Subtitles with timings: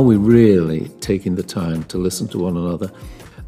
[0.00, 2.90] are we really taking the time to listen to one another?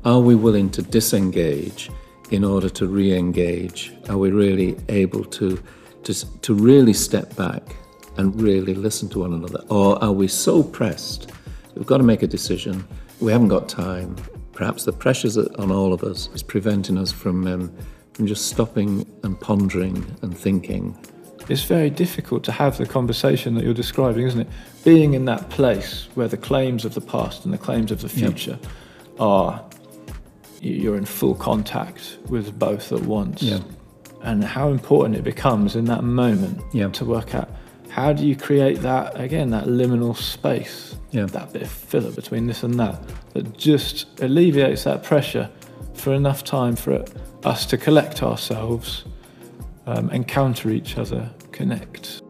[0.04, 1.90] Are we willing to disengage
[2.30, 3.90] in order to re engage?
[4.10, 5.58] Are we really able to,
[6.02, 7.62] to, to really step back
[8.18, 9.64] and really listen to one another?
[9.70, 11.32] Or are we so pressed?
[11.74, 12.86] We've got to make a decision.
[13.20, 14.14] We haven't got time.
[14.52, 17.74] Perhaps the pressures on all of us is preventing us from, um,
[18.12, 20.98] from just stopping and pondering and thinking.
[21.48, 24.48] It's very difficult to have the conversation that you're describing, isn't it?
[24.84, 28.08] Being in that place where the claims of the past and the claims of the
[28.08, 28.70] future yep.
[29.20, 29.64] are,
[30.60, 33.42] you're in full contact with both at once.
[33.42, 33.60] Yeah.
[34.22, 36.92] And how important it becomes in that moment yep.
[36.94, 37.48] to work out
[37.92, 41.26] how do you create that again that liminal space yeah.
[41.26, 42.98] that bit of filler between this and that
[43.34, 45.48] that just alleviates that pressure
[45.92, 47.12] for enough time for it,
[47.44, 49.04] us to collect ourselves
[49.86, 52.21] um, encounter each other connect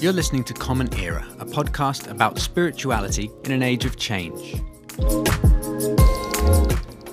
[0.00, 4.58] You're listening to Common Era, a podcast about spirituality in an age of change.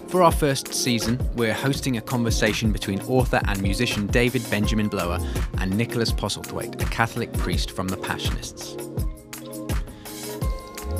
[0.08, 5.20] For our first season, we're hosting a conversation between author and musician David Benjamin Blower
[5.58, 8.82] and Nicholas Postlethwaite, a Catholic priest from the Passionists.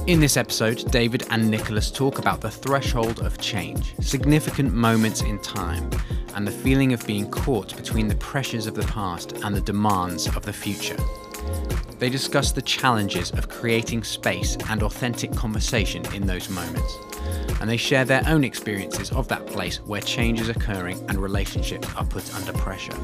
[0.08, 5.40] In this episode, David and Nicholas talk about the threshold of change, significant moments in
[5.40, 5.90] time,
[6.36, 10.28] and the feeling of being caught between the pressures of the past and the demands
[10.36, 10.98] of the future.
[12.00, 16.96] They discuss the challenges of creating space and authentic conversation in those moments
[17.60, 21.88] and they share their own experiences of that place where change is occurring and relationships
[21.96, 22.96] are put under pressure.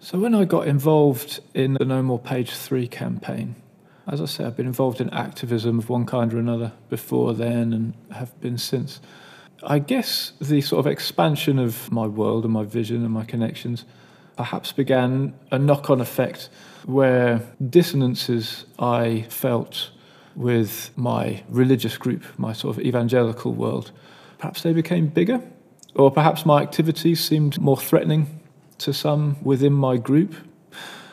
[0.00, 3.54] So, when I got involved in the No More Page 3 campaign,
[4.06, 7.72] as I say, I've been involved in activism of one kind or another before then
[7.72, 9.00] and have been since.
[9.64, 13.84] I guess the sort of expansion of my world and my vision and my connections
[14.36, 16.48] perhaps began a knock on effect
[16.84, 19.90] where dissonances I felt
[20.34, 23.92] with my religious group, my sort of evangelical world,
[24.38, 25.40] perhaps they became bigger,
[25.94, 28.40] or perhaps my activities seemed more threatening
[28.78, 30.34] to some within my group.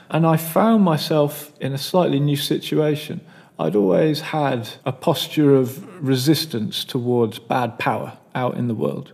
[0.09, 3.22] And I found myself in a slightly new situation.
[3.59, 9.13] I'd always had a posture of resistance towards bad power out in the world.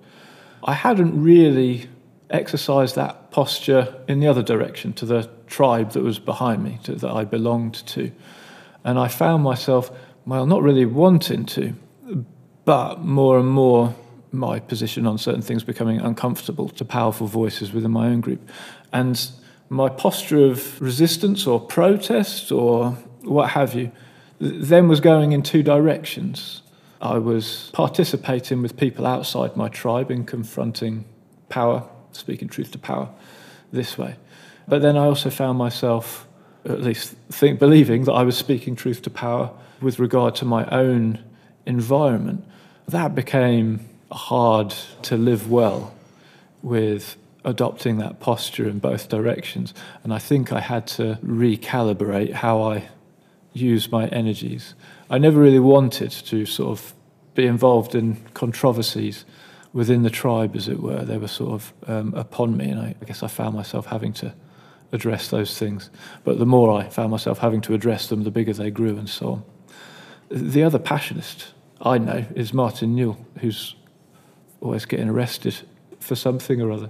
[0.64, 1.88] I hadn't really
[2.30, 6.96] exercised that posture in the other direction to the tribe that was behind me, to,
[6.96, 8.12] that I belonged to.
[8.84, 9.92] And I found myself,
[10.26, 11.76] well, not really wanting to,
[12.66, 13.96] but more and more
[14.32, 18.42] my position on certain things becoming uncomfortable to powerful voices within my own group.
[18.92, 19.30] And
[19.70, 23.92] my posture of resistance or protest or what have you
[24.40, 26.62] then was going in two directions.
[27.02, 31.06] I was participating with people outside my tribe in confronting
[31.50, 33.10] power, speaking truth to power
[33.72, 34.16] this way.
[34.68, 36.28] But then I also found myself,
[36.64, 39.52] at least think, believing that I was speaking truth to power
[39.82, 41.24] with regard to my own
[41.66, 42.46] environment.
[42.88, 44.74] That became hard
[45.04, 45.94] to live well
[46.62, 49.74] with adopting that posture in both directions.
[50.04, 52.90] And I think I had to recalibrate how I
[53.54, 54.74] use my energies.
[55.10, 56.94] I never really wanted to sort of
[57.36, 59.26] be involved in controversies
[59.74, 61.04] within the tribe, as it were.
[61.04, 64.14] They were sort of um, upon me, and I, I guess I found myself having
[64.14, 64.34] to
[64.92, 65.90] address those things.
[66.24, 69.10] But the more I found myself having to address them, the bigger they grew and
[69.10, 69.44] so on.
[70.30, 71.52] The other passionist
[71.82, 73.76] I know is Martin Newell, who's
[74.62, 75.56] always getting arrested
[76.00, 76.90] for something or other.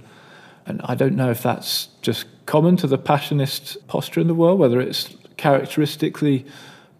[0.64, 4.58] And I don't know if that's just common to the passionist posture in the world,
[4.58, 6.46] whether it's characteristically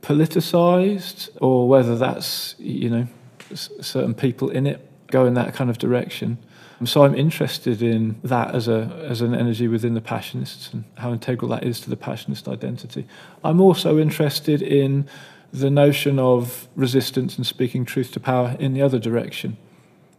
[0.02, 3.06] politicized or whether that's, you know,
[3.54, 6.38] certain people in it go in that kind of direction.
[6.80, 10.84] Um, so I'm interested in that as a as an energy within the Passionists and
[10.96, 13.06] how integral that is to the Passionist identity.
[13.42, 15.08] I'm also interested in
[15.52, 19.56] the notion of resistance and speaking truth to power in the other direction.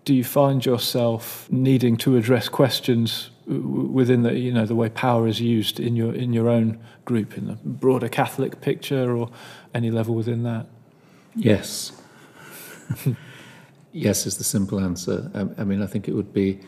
[0.06, 5.28] Do you find yourself needing to address questions within the you know the way power
[5.28, 9.30] is used in your in your own group in the broader Catholic picture or
[9.74, 10.68] any level within that?
[11.36, 11.94] Yes.
[13.92, 15.32] yes is the simple answer.
[15.34, 16.60] I, I, mean, I think it would be.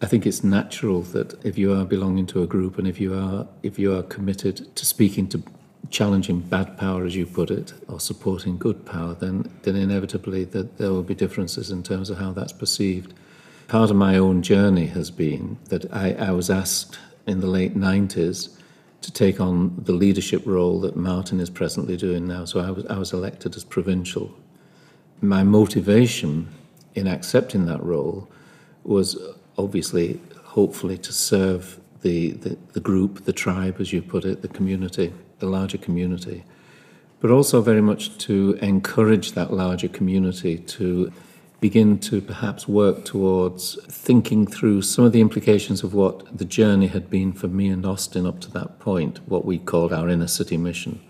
[0.00, 3.14] I think it's natural that if you are belonging to a group and if you
[3.14, 5.42] are if you are committed to speaking to
[5.90, 10.78] challenging bad power, as you put it, or supporting good power, then then inevitably that
[10.78, 13.14] there will be differences in terms of how that's perceived.
[13.68, 17.76] Part of my own journey has been that I, I was asked in the late
[17.76, 18.58] 90s
[19.02, 22.44] to take on the leadership role that Martin is presently doing now.
[22.44, 24.34] So I was, I was elected as provincial
[25.20, 26.48] my motivation
[26.94, 28.28] in accepting that role
[28.84, 34.24] was uh, obviously, hopefully, to serve the, the, the group, the tribe, as you put
[34.24, 36.44] it, the community, the larger community,
[37.20, 41.12] but also very much to encourage that larger community to
[41.60, 46.86] begin to perhaps work towards thinking through some of the implications of what the journey
[46.86, 50.28] had been for me and Austin up to that point, what we called our inner
[50.28, 51.00] city mission.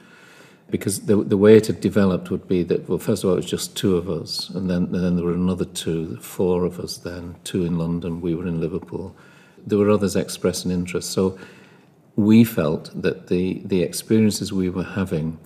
[0.71, 3.39] Because the, the way it had developed would be that, well, first of all, it
[3.39, 6.79] was just two of us, and then, and then there were another two, four of
[6.79, 9.15] us then, two in London, we were in Liverpool.
[9.67, 11.11] There were others expressing interest.
[11.11, 11.39] So
[12.17, 15.39] we felt that the, the experiences we were having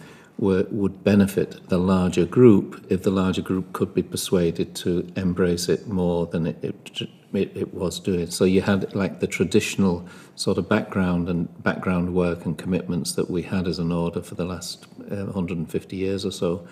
[0.43, 5.69] were, would benefit the larger group if the larger group could be persuaded to embrace
[5.69, 8.29] it more than it, it, it, was doing.
[8.29, 10.05] So you had like the traditional
[10.35, 14.35] sort of background and background work and commitments that we had as an order for
[14.35, 16.67] the last uh, 150 years or so,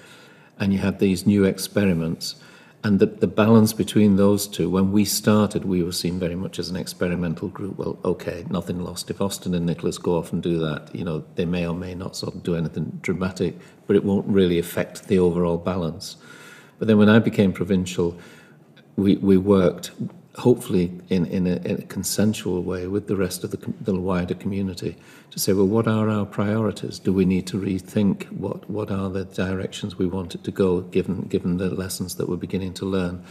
[0.59, 2.35] and you had these new experiments
[2.83, 6.59] and the, the balance between those two, when we started, we were seen very much
[6.59, 7.77] as an experimental group.
[7.77, 9.11] Well, okay, nothing lost.
[9.11, 11.95] If Austin and Nicholas go off and do that, you know, they may or may
[11.95, 16.17] not sort of do anything dramatic, but it won't really affect the overall balance.
[16.79, 18.19] But then when I became provincial,
[18.97, 19.91] we, we worked
[20.37, 24.35] hopefully in, in, a, in a consensual way with the rest of the, the wider
[24.35, 24.97] community
[25.31, 26.99] to say, well, what are our priorities?
[26.99, 30.83] Do we need to rethink what, what are the directions we want it to go,
[30.83, 33.25] given, given the lessons that we're beginning to learn?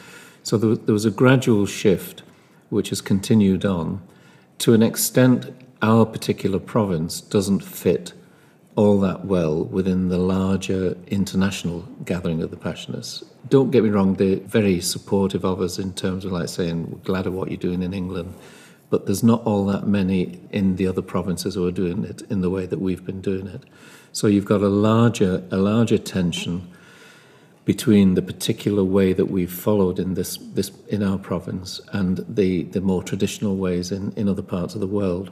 [0.43, 2.23] So there, there was a gradual shift
[2.69, 4.01] which has continued on.
[4.59, 5.51] To an extent,
[5.81, 8.13] our particular province doesn't fit
[8.79, 13.25] all that well within the larger international gathering of the Passionists.
[13.49, 17.05] Don't get me wrong, they're very supportive of us in terms of like saying, we're
[17.09, 18.33] glad of what you're doing in England
[18.89, 22.41] but there's not all that many in the other provinces who are doing it in
[22.41, 23.61] the way that we've been doing it.
[24.11, 26.67] So you've got a larger, a larger tension
[27.65, 32.63] between the particular way that we've followed in this, this in our province and the,
[32.63, 35.29] the more traditional ways in, in other parts of the world.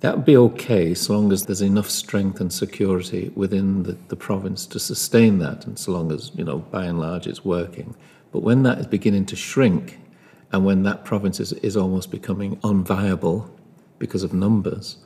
[0.00, 4.16] That would be okay so long as there's enough strength and security within the, the
[4.16, 7.96] province to sustain that, and so long as, you know, by and large it's working.
[8.30, 9.98] But when that is beginning to shrink
[10.52, 13.50] and when that province is, is almost becoming unviable
[13.98, 14.98] because of numbers,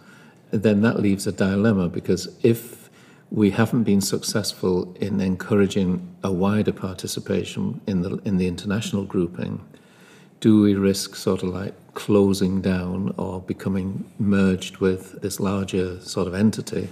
[0.50, 2.90] then that leaves a dilemma because if
[3.30, 9.64] we haven't been successful in encouraging a wider participation in the, in the international grouping,
[10.40, 16.26] do we risk sort of like closing down or becoming merged with this larger sort
[16.26, 16.88] of entity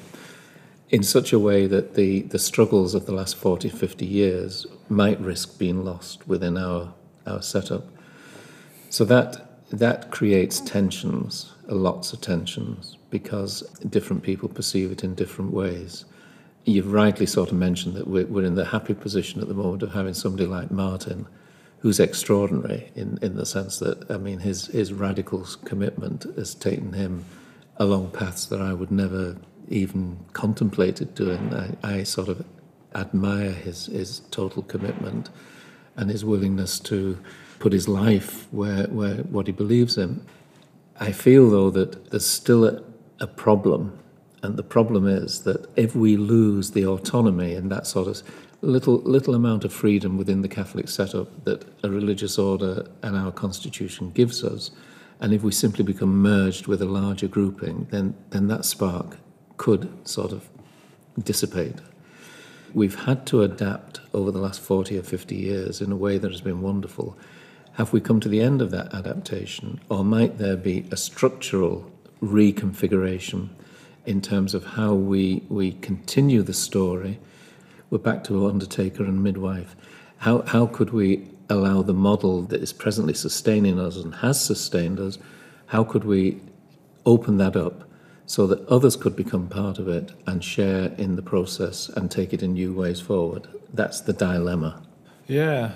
[0.90, 5.20] in such a way that the, the struggles of the last 40, 50 years might
[5.20, 6.92] risk being lost within our,
[7.26, 7.84] our setup?
[8.90, 15.52] So that that creates tensions, lots of tensions, because different people perceive it in different
[15.52, 16.04] ways.
[16.64, 19.84] You've rightly sort of mentioned that we're, we're in the happy position at the moment
[19.84, 21.26] of having somebody like Martin,
[21.80, 26.92] who's extraordinary in, in the sense that, I mean, his, his radical commitment has taken
[26.92, 27.24] him
[27.76, 29.36] along paths that I would never
[29.68, 31.54] even contemplated doing.
[31.54, 32.44] I, I sort of
[32.94, 35.30] admire his, his total commitment
[35.96, 37.18] and his willingness to
[37.58, 40.24] put his life where, where what he believes in.
[40.98, 42.82] I feel, though, that there's still a,
[43.20, 43.98] a problem.
[44.42, 48.22] And the problem is that if we lose the autonomy and that sort of
[48.62, 53.32] little little amount of freedom within the Catholic setup that a religious order and our
[53.32, 54.70] constitution gives us,
[55.20, 59.18] and if we simply become merged with a larger grouping, then then that spark
[59.56, 60.48] could sort of
[61.22, 61.76] dissipate.
[62.72, 66.30] We've had to adapt over the last 40 or 50 years in a way that
[66.30, 67.18] has been wonderful.
[67.72, 71.90] Have we come to the end of that adaptation, or might there be a structural
[72.22, 73.48] reconfiguration
[74.06, 77.18] in terms of how we, we continue the story?
[77.90, 79.76] We're back to Undertaker and Midwife.
[80.18, 85.00] How, how could we allow the model that is presently sustaining us and has sustained
[85.00, 85.18] us,
[85.66, 86.40] how could we
[87.04, 87.88] open that up
[88.26, 92.32] so that others could become part of it and share in the process and take
[92.32, 93.48] it in new ways forward?
[93.74, 94.82] That's the dilemma.
[95.26, 95.72] Yeah.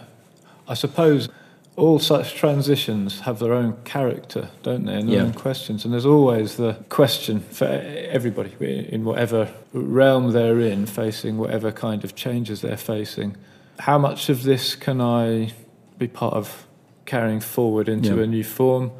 [0.66, 1.28] I suppose
[1.76, 5.22] all such transitions have their own character, don't they, and their yeah.
[5.22, 5.84] own questions.
[5.84, 8.52] And there's always the question for everybody
[8.92, 13.36] in whatever realm they're in, facing whatever kind of changes they're facing.
[13.80, 15.52] How much of this can I
[15.98, 16.66] be part of
[17.06, 18.22] carrying forward into yeah.
[18.22, 18.92] a new form?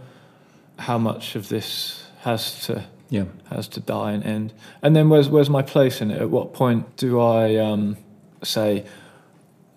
[0.81, 3.27] How much of this has to yeah.
[3.51, 4.53] has to die and end?
[4.83, 6.21] And then where's where's my place in it?
[6.21, 7.99] At what point do I um,
[8.43, 8.85] say?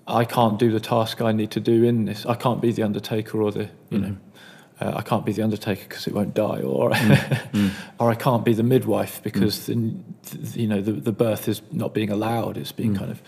[0.08, 2.26] I can't do the task I need to do in this.
[2.26, 4.18] I can't be the undertaker or the, you mm know,
[4.80, 7.52] uh, I can't be the undertaker because it won't die, or mm.
[7.52, 7.72] mm.
[8.00, 10.00] or I can't be the midwife because mm.
[10.24, 13.00] the, you know the, the birth is not being allowed; it's being mm.
[13.00, 13.22] kind of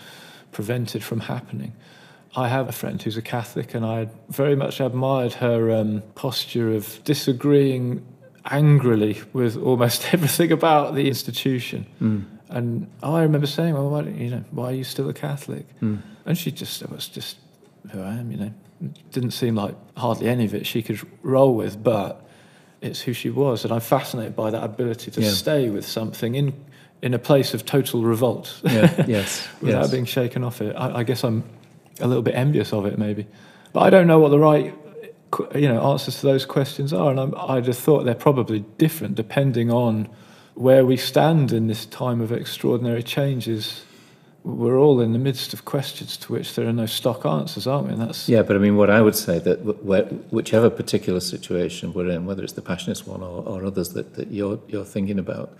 [0.52, 1.72] prevented from happening.
[2.36, 6.72] I have a friend who's a Catholic, and I very much admired her um, posture
[6.72, 8.06] of disagreeing
[8.44, 11.86] angrily with almost everything about the institution.
[12.00, 12.24] Mm.
[12.50, 16.00] And I remember saying, "Well, why, you know, why are you still a Catholic?" Mm.
[16.26, 17.36] And she just it was just
[17.90, 18.52] who I am, you know.
[18.82, 22.26] It didn't seem like hardly any of it she could roll with, but
[22.80, 25.30] it's who she was, and I'm fascinated by that ability to Yeah.
[25.30, 26.52] stay with something in
[27.02, 29.90] in a place of total revolt Yeah, yes, without yes.
[29.90, 30.74] being shaken off it.
[30.76, 31.44] I, I guess I'm
[32.00, 33.26] a little bit envious of it, maybe,
[33.72, 34.74] but I don't know what the right
[35.54, 39.14] you know answers to those questions are, and I'm, I'd have thought they're probably different
[39.14, 40.08] depending on
[40.60, 43.82] where we stand in this time of extraordinary changes.
[44.44, 47.86] We're all in the midst of questions to which there are no stock answers, aren't
[47.86, 47.94] we?
[47.94, 49.64] And that's Yeah, but I mean, what I would say that
[50.30, 54.32] whichever particular situation we're in, whether it's the passionist one or, or others that, that
[54.32, 55.56] you're you're thinking about,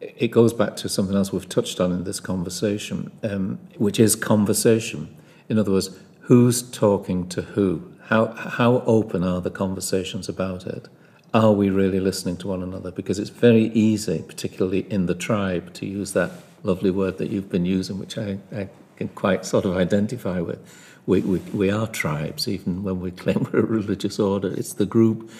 [0.00, 4.16] it goes back to something else we've touched on in this conversation, um, which is
[4.16, 5.14] conversation.
[5.50, 7.92] In other words, who's talking to who?
[8.04, 10.88] How how open are the conversations about it?
[11.34, 12.90] Are we really listening to one another?
[12.90, 16.30] Because it's very easy, particularly in the tribe, to use that
[16.62, 20.58] lovely word that you've been using, which I, I can quite sort of identify with.
[21.06, 24.52] We, we, we are tribes, even when we claim we're a religious order.
[24.52, 25.30] It's the group.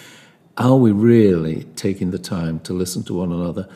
[0.57, 3.69] Are we really taking the time to listen to one another?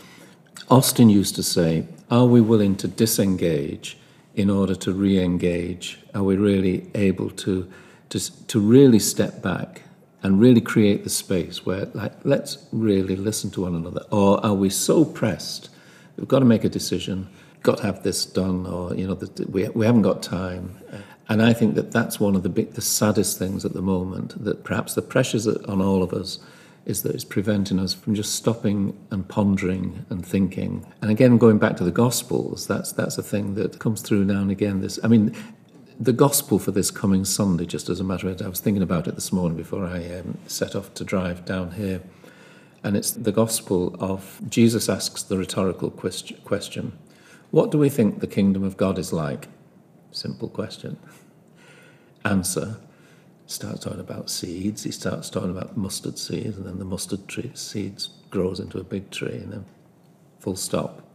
[0.71, 3.99] Austin used to say, Are we willing to disengage
[4.35, 5.99] in order to re engage?
[6.15, 7.71] Are we really able to,
[8.09, 9.83] to, to really step back
[10.27, 14.03] and really create the space where, like, let's really listen to one another?
[14.11, 15.71] Or are we so pressed?
[16.17, 17.29] We've got to make a decision,
[17.63, 20.77] got to have this done, or, you know, that we, we haven't got time.
[21.29, 24.43] And I think that that's one of the big, the saddest things at the moment,
[24.43, 26.41] that perhaps the pressures on all of us
[26.87, 30.85] is that it's preventing us from just stopping and pondering and thinking.
[31.03, 34.41] And again, going back to the Gospels, that's that's a thing that comes through now
[34.41, 34.81] and again.
[34.81, 35.37] This, I mean,
[35.99, 39.09] the Gospel for this coming Sunday, just as a matter of, I was thinking about
[39.09, 42.03] it this morning before I um, set off to drive down here,
[42.85, 46.99] and it's the Gospel of Jesus asks the rhetorical question,
[47.51, 49.49] What do we think the kingdom of God is like?
[50.13, 50.99] Simple question.
[52.25, 52.77] Answer
[53.47, 54.83] starts talking about seeds.
[54.83, 58.85] He starts talking about mustard seeds, and then the mustard tree seeds grows into a
[58.85, 59.65] big tree, and then
[60.41, 61.06] full stop.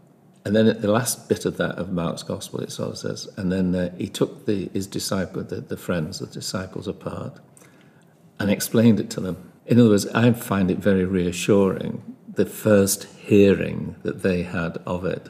[0.43, 3.29] And then at the last bit of that of Mark's gospel, it sort of says,
[3.37, 7.39] and then uh, he took the, his disciple, the, the friends, the disciples apart,
[8.39, 9.51] and explained it to them.
[9.67, 12.15] In other words, I find it very reassuring.
[12.27, 15.29] The first hearing that they had of it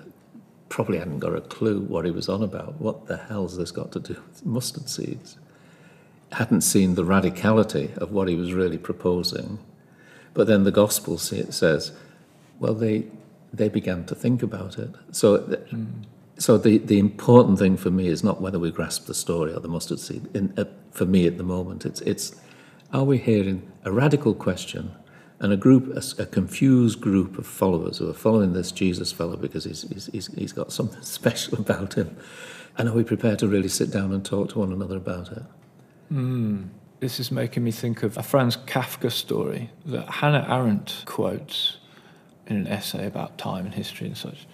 [0.69, 2.79] probably hadn't got a clue what he was on about.
[2.79, 5.37] What the hell's this got to do with mustard seeds?
[6.33, 9.59] hadn't seen the radicality of what he was really proposing.
[10.33, 11.91] But then the gospel sa- says,
[12.59, 13.05] well, they,
[13.53, 14.89] they began to think about it.
[15.11, 15.59] So, th-
[16.37, 19.59] so the, the important thing for me is not whether we grasp the story or
[19.59, 20.27] the mustard seed.
[20.35, 22.35] In, uh, for me at the moment, it's, it's
[22.93, 24.91] are we hearing a radical question
[25.39, 29.65] and a group, a confused group of followers who are following this Jesus fellow because
[29.65, 32.15] he's, he's, he's, got something special about him?
[32.77, 35.43] And are we prepared to really sit down and talk to one another about it?
[36.99, 41.77] This is making me think of a Franz Kafka story that Hannah Arendt quotes
[42.51, 44.45] in an essay about time and history and such.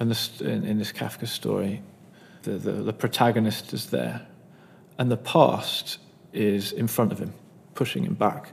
[0.00, 1.82] And this, in, in this Kafka story,
[2.42, 4.26] the, the, the protagonist is there,
[4.98, 5.98] and the past
[6.32, 7.32] is in front of him,
[7.74, 8.52] pushing him back,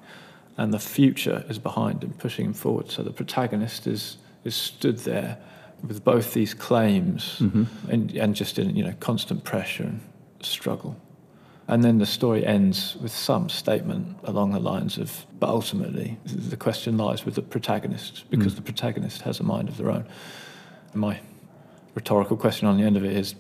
[0.58, 2.92] and the future is behind him, pushing him forward.
[2.92, 5.38] So the protagonist is, is stood there
[5.88, 7.64] with both these claims mm-hmm.
[7.90, 10.02] and, and just in you know constant pressure and
[10.42, 10.98] struggle.
[11.70, 16.58] And then the story ends with some statement along the lines of, but ultimately, the
[16.58, 18.56] question lies with the protagonist because hmm.
[18.56, 20.06] the protagonist has a mind of their own.
[20.96, 21.20] My
[21.94, 23.36] rhetorical question on the end of it is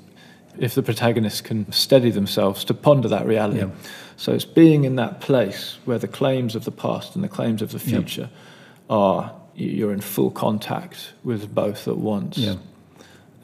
[0.59, 3.61] if the protagonists can steady themselves to ponder that reality.
[3.61, 3.69] Yeah.
[4.15, 7.63] So it's being in that place where the claims of the past and the claims
[7.63, 7.97] of the Yeah.
[7.97, 8.29] future
[8.91, 12.37] are, you're in full contact with both at once.
[12.37, 12.57] Yeah.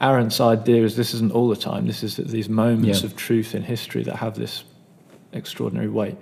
[0.00, 1.86] Arendt's idea is this isn't all the time.
[1.86, 3.06] This is these moments Yeah.
[3.06, 4.62] of truth in history that have this
[5.32, 6.16] extraordinary weight,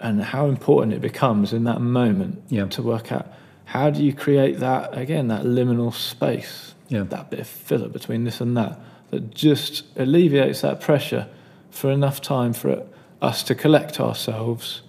[0.00, 2.66] and how important it becomes in that moment Yeah.
[2.66, 3.26] to work out
[3.64, 7.04] how do you create that again that liminal space, Yeah.
[7.04, 8.78] that bit of filler between this and that
[9.10, 11.26] that just alleviates that pressure
[11.70, 12.82] for enough time for
[13.20, 14.82] us to collect ourselves.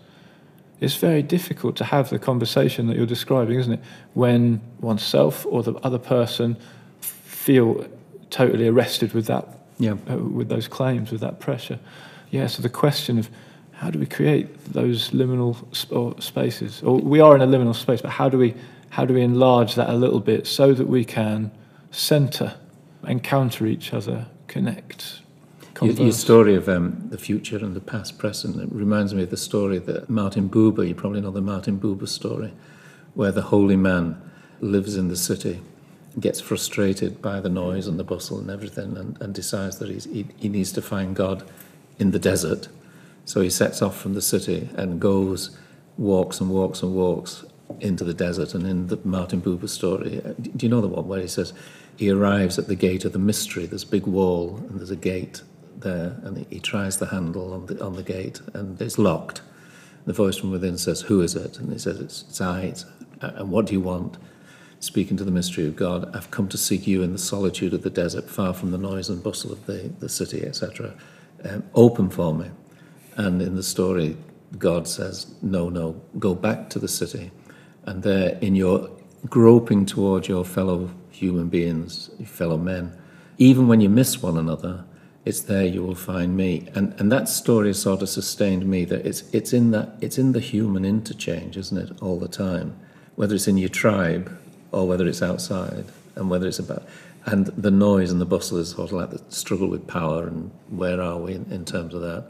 [0.82, 3.80] It's very difficult to have the conversation that you're describing, isn't it?
[4.14, 6.58] When oneself or the other person
[7.02, 7.86] feel
[8.30, 9.48] totally arrested with that
[9.80, 9.96] Yeah.
[10.10, 11.80] uh, with those claims, with that pressure.
[12.32, 13.30] Yeah, so the question of
[13.84, 16.82] how do we create those liminal sp- or spaces?
[16.84, 18.56] Or we are in a liminal space, but how do we
[18.92, 21.52] how do we enlarge that a little bit so that we can
[21.92, 22.56] center,
[23.08, 25.22] encounter each other, connect,
[25.74, 25.98] converse.
[25.98, 29.32] Your, your story of um, the future and the past present it reminds me of
[29.32, 32.54] the story that Martin Buber, you probably know the Martin Buber story,
[33.16, 34.22] where the holy man
[34.62, 35.60] lives in the city,
[36.20, 40.06] gets frustrated by the noise and the bustle and everything, and, and decides that he's,
[40.06, 41.44] he, he needs to find God
[42.00, 42.70] in the desert.
[43.26, 45.58] So he sets off from the city and goes,
[45.98, 47.46] walks and walks and walks
[47.80, 48.54] into the desert.
[48.54, 51.54] And in the Martin Buber story, uh, do you know the one where he says
[51.96, 53.66] he arrives at the gate of the mystery?
[53.66, 55.42] There's a big wall and there's a gate
[55.84, 59.42] there, and he, tries the handle on the on the gate, and it's locked.
[60.06, 62.86] The voice from within says, "Who is it?" And he says, "It's, it's I." It's,
[63.22, 64.18] and what do you want?
[64.80, 67.84] Speaking to the mystery of God, I've come to seek you in the solitude of
[67.84, 70.94] the desert, far from the noise and bustle of the, the city, etc.
[71.46, 72.50] Um, open for me.
[73.16, 74.18] And in the story,
[74.58, 77.32] God says, No, no, go back to the city.
[77.86, 78.90] And there, in your
[79.30, 82.98] groping towards your fellow human beings, fellow men,
[83.38, 84.86] even when you miss one another,
[85.26, 86.68] it's there you will find me.
[86.76, 90.34] And and that story sort of sustained me that it's it's in that it's in
[90.34, 92.78] the human interchange, isn't it, all the time?
[93.16, 94.32] Whether it's in your tribe
[94.72, 96.84] or whether it's outside, and whether it's about
[97.26, 100.52] and the noise and the bustle is sort of like the struggle with power and
[100.70, 102.26] where are we in, in terms of that.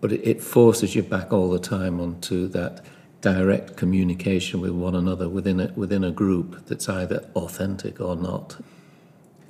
[0.00, 2.84] But it, forces you back all the time onto that
[3.20, 8.56] direct communication with one another within a, within a group that's either authentic or not.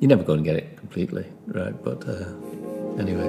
[0.00, 2.28] You're never going to get it completely right, but uh,
[2.98, 3.28] anyway.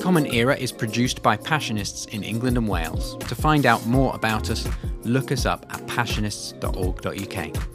[0.00, 3.16] Common Era is produced by Passionists in England and Wales.
[3.28, 4.68] To find out more about us,
[5.02, 7.73] look us up at passionists.org.uk.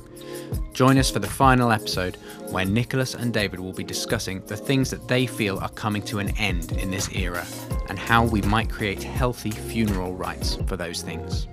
[0.74, 2.16] Join us for the final episode
[2.50, 6.20] where Nicholas and David will be discussing the things that they feel are coming to
[6.20, 7.46] an end in this era
[7.90, 11.48] and how we might create healthy funeral rites for those things.